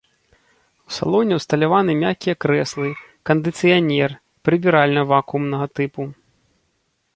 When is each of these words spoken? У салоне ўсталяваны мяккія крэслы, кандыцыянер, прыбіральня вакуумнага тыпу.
У 0.91 0.93
салоне 0.97 1.33
ўсталяваны 1.39 1.91
мяккія 2.03 2.35
крэслы, 2.47 2.89
кандыцыянер, 3.31 4.09
прыбіральня 4.49 5.01
вакуумнага 5.15 5.65
тыпу. 5.81 6.03